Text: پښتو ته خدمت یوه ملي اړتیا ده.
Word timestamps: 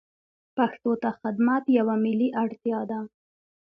پښتو 0.57 0.91
ته 1.01 1.09
خدمت 1.19 1.63
یوه 1.77 1.95
ملي 2.05 2.29
اړتیا 2.43 2.79
ده. 2.89 2.99